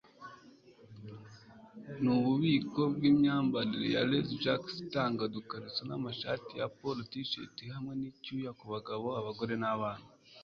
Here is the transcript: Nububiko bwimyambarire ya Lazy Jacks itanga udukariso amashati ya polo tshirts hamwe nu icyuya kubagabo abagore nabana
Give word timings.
Nububiko 2.01 2.81
bwimyambarire 2.95 3.87
ya 3.95 4.01
Lazy 4.09 4.35
Jacks 4.43 4.73
itanga 4.85 5.21
udukariso 5.27 5.81
amashati 5.97 6.51
ya 6.59 6.67
polo 6.77 7.01
tshirts 7.11 7.69
hamwe 7.75 7.93
nu 7.99 8.05
icyuya 8.11 8.51
kubagabo 8.59 9.07
abagore 9.19 9.53
nabana 9.63 10.05